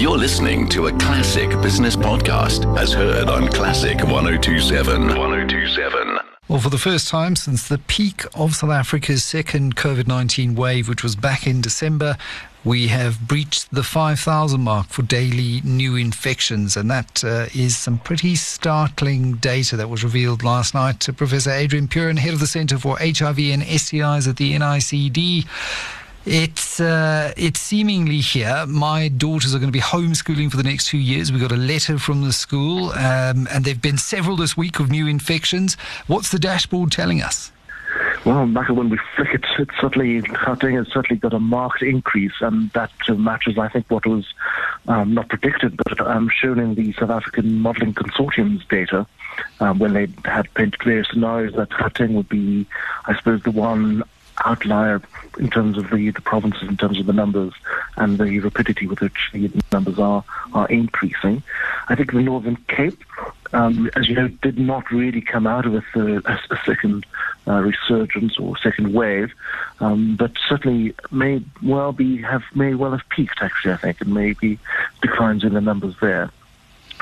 [0.00, 5.08] You're listening to a classic business podcast as heard on Classic 1027.
[5.08, 6.18] 1027.
[6.48, 10.88] Well, for the first time since the peak of South Africa's second COVID 19 wave,
[10.88, 12.16] which was back in December,
[12.64, 17.98] we have breached the 5,000 mark for daily new infections, and that uh, is some
[17.98, 22.46] pretty startling data that was revealed last night to Professor Adrian Puren, head of the
[22.46, 25.46] Center for HIV and STIs at the NICD.
[26.26, 28.66] It's uh, it's seemingly here.
[28.66, 31.32] My daughters are going to be homeschooling for the next two years.
[31.32, 34.90] We got a letter from the school, um, and there've been several this week of
[34.90, 35.78] new infections.
[36.08, 37.52] What's the dashboard telling us?
[38.26, 42.70] Well, Michael, when we flick it, it's certainly has certainly got a marked increase, and
[42.72, 44.26] that matches, I think, what was
[44.88, 49.06] um, not predicted, but um, shown in the South African Modelling Consortium's data
[49.60, 52.66] um, when they had painted various scenarios that Gauteng would be,
[53.06, 54.04] I suppose, the one
[54.44, 55.00] outlier
[55.38, 57.52] in terms of the, the provinces, in terms of the numbers
[57.96, 61.42] and the rapidity with which the numbers are, are increasing.
[61.88, 63.02] I think the Northern Cape,
[63.52, 67.06] um, as you know, did not really come out of a, third, a, a second
[67.46, 69.32] uh, resurgence or second wave,
[69.80, 73.72] um, but certainly may well be have may well have peaked actually.
[73.72, 74.58] I think and maybe
[75.02, 76.30] declines in the numbers there,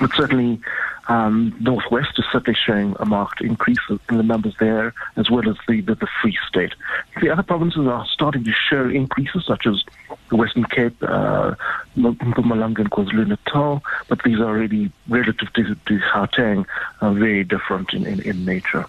[0.00, 0.60] but certainly
[1.08, 5.56] um, Northwest is certainly showing a marked increase in the numbers there, as well as
[5.68, 6.74] the, the, the Free State.
[7.20, 9.84] The other provinces are starting to show increases, such as
[10.30, 11.54] the Western Cape, uh,
[11.96, 16.66] Mpumalanga and KwaZulu-Natal, but these are really, relative to, to Gauteng,
[17.00, 18.86] uh, very different in, in, in nature.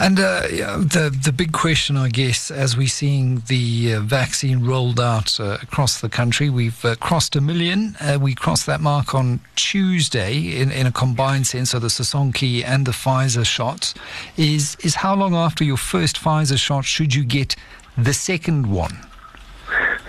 [0.00, 0.42] And uh,
[0.78, 5.58] the the big question, I guess, as we're seeing the uh, vaccine rolled out uh,
[5.60, 7.96] across the country, we've uh, crossed a million.
[8.00, 12.64] Uh, we crossed that mark on Tuesday in, in a combined sense, so the Sisonke
[12.64, 13.92] and the Pfizer shots.
[14.36, 17.56] Is is how long after your first Pfizer shot should you get
[17.96, 18.98] the second one?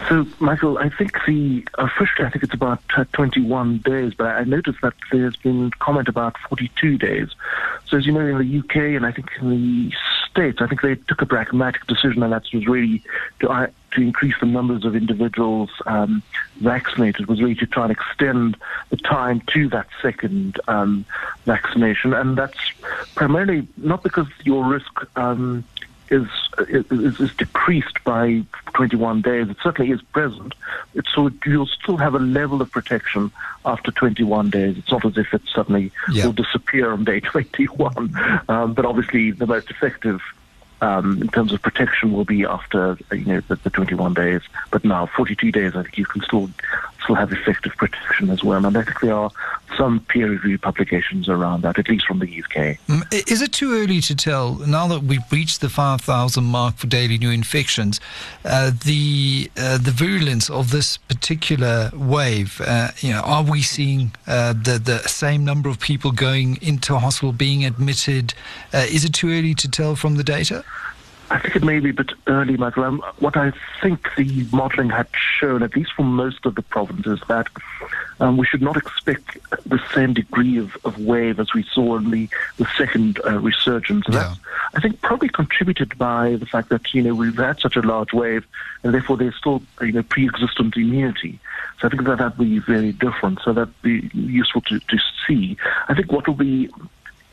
[0.09, 4.43] So, Michael, I think the officially, I think it's about uh, 21 days, but I
[4.43, 7.29] noticed that there's been comment about 42 days.
[7.85, 9.93] So, as you know, in the UK and I think in the
[10.31, 13.03] States, I think they took a pragmatic decision, and that was really
[13.41, 16.23] to uh, to increase the numbers of individuals um,
[16.57, 18.57] vaccinated was really to try and extend
[18.89, 21.05] the time to that second um,
[21.45, 22.57] vaccination, and that's
[23.13, 25.63] primarily not because your risk um,
[26.11, 26.27] is,
[26.67, 28.43] is, is decreased by
[28.73, 29.49] 21 days.
[29.49, 30.53] It certainly is present.
[30.93, 33.31] It's so you'll still have a level of protection
[33.65, 34.77] after 21 days.
[34.77, 36.25] It's not as if it suddenly yeah.
[36.25, 38.43] will disappear on day 21.
[38.47, 40.21] Um, but obviously, the most effective
[40.81, 44.41] um, in terms of protection will be after you know the, the, 21 days.
[44.71, 46.49] But now 42 days, I think you can still
[47.03, 48.65] still have effective protection as well.
[48.65, 49.31] And I think there are
[49.79, 52.77] some peer reviewed publications around that, at least from the UK.
[52.87, 56.87] Mm, is it too early to tell now that we've reached the 5,000 mark for
[56.87, 58.01] daily new infections?
[58.43, 64.11] Uh, the uh, the virulence of this particular wave, uh, you know, are we seeing
[64.27, 68.33] uh, the the same number of people going into hospital being admitted?
[68.73, 70.63] Uh, is it too early to tell from the data?
[71.31, 72.83] I think it may be a bit early, Michael.
[72.83, 73.51] Um, what I
[73.81, 75.07] think the modelling had
[75.39, 77.47] shown, at least for most of the provinces, that
[78.19, 79.37] um, we should not expect
[79.67, 84.05] the same degree of, of wave as we saw in the, the second uh, resurgence.
[84.09, 84.19] Yeah.
[84.19, 84.39] That's,
[84.75, 88.13] I think, probably contributed by the fact that, you know, we've had such a large
[88.13, 88.45] wave
[88.83, 91.39] and therefore there's still, you know, pre-existent immunity.
[91.79, 93.39] So I think that that would be very different.
[93.43, 95.57] So that'd be useful to, to see.
[95.87, 96.69] I think what will be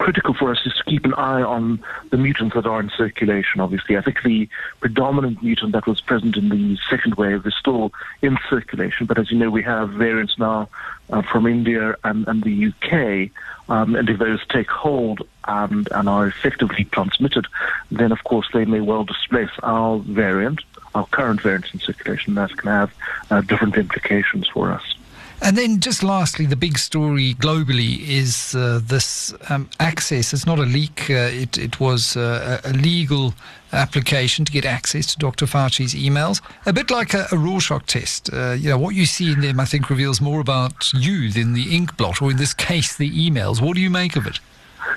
[0.06, 3.60] critical for us is to keep an eye on the mutants that are in circulation,
[3.60, 3.96] obviously.
[3.96, 8.38] I think the predominant mutant that was present in the second wave is still in
[8.48, 10.68] circulation, but as you know, we have variants now
[11.10, 13.32] uh, from India and, and the UK,
[13.68, 17.48] um, and if those take hold and, and are effectively transmitted,
[17.90, 20.60] then of course they may well displace our variant,
[20.94, 22.94] our current variant in circulation, and that can have
[23.32, 24.95] uh, different implications for us.
[25.42, 30.32] And then, just lastly, the big story globally is uh, this um, access.
[30.32, 31.10] It's not a leak.
[31.10, 33.34] Uh, it, it was uh, a legal
[33.72, 35.46] application to get access to Dr.
[35.46, 36.40] Fauci's emails.
[36.64, 38.32] A bit like a, a Rorschach test.
[38.32, 41.52] Uh, you know, what you see in them, I think, reveals more about you than
[41.52, 43.60] the ink blot, or in this case, the emails.
[43.60, 44.40] What do you make of it?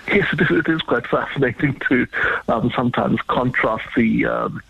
[0.08, 2.08] Yes, it is quite fascinating to
[2.48, 4.62] um, sometimes contrast the um,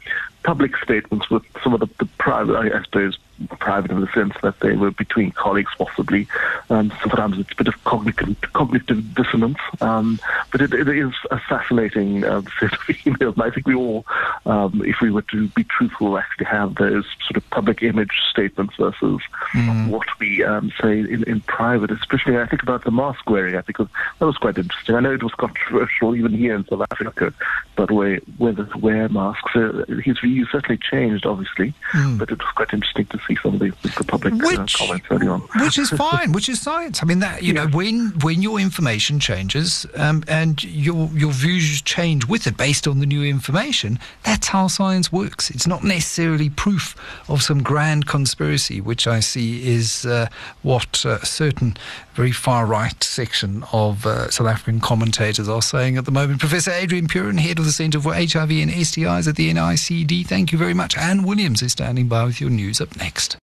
[0.44, 3.18] public statements with some of the, the private, I suppose,
[3.60, 6.28] private in the sense that they were between colleagues, possibly.
[6.70, 10.20] Um, sometimes it's a bit of cognitive, cognitive dissonance, um,
[10.52, 13.34] but it, it is a fascinating uh, set of emails.
[13.34, 14.06] And I think we all,
[14.46, 18.76] um, if we were to be truthful, actually have those sort of public image statements
[18.78, 19.22] versus
[19.54, 19.90] mm.
[19.90, 21.92] what we um, say in, in private.
[21.92, 23.56] Especially, I think about the mask wearing.
[23.56, 24.96] I think that was quite interesting.
[24.96, 27.34] I know it was controversial even here in South Africa,
[27.76, 31.74] but whether to wear masks, uh, his views certainly changed, obviously.
[31.94, 32.20] Mm.
[32.20, 35.06] But it was quite interesting to see see some of the, the public uh, comments
[35.10, 35.42] early on.
[35.62, 37.02] which is fine, which is science.
[37.02, 41.82] I mean, that you know, when when your information changes um, and your your views
[41.82, 45.50] change with it based on the new information, that's how science works.
[45.50, 46.96] It's not necessarily proof
[47.30, 50.28] of some grand conspiracy, which I see is uh,
[50.64, 51.78] what uh, a certain
[52.20, 56.42] very far right section of uh, South African commentators are saying at the moment.
[56.42, 60.52] Professor Adrian Puren, head of the Centre for HIV and STIs at the NICD, thank
[60.52, 60.98] you very much.
[60.98, 63.49] Anne Williams is standing by with your news up next.